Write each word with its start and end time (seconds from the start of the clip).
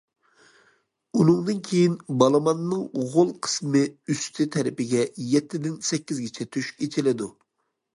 ئۇنىڭدىن 1.19 1.59
كېيىن 1.67 1.99
بالىماننىڭ 2.23 3.07
غول 3.13 3.31
قىسمى 3.49 3.85
ئۈستى 4.09 4.51
تەرىپىگە 4.59 5.09
يەتتىدىن 5.37 5.81
سەككىزگىچە 5.95 6.55
تۆشۈك 6.57 6.85
ئېچىلىدۇ. 6.91 7.35